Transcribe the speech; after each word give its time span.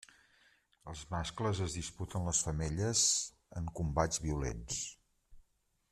Els 0.93 1.03
mascles 1.15 1.61
es 1.65 1.75
disputen 1.79 2.25
les 2.29 2.41
femelles 2.47 3.05
en 3.61 3.71
combats 3.81 4.23
violents. 4.25 4.83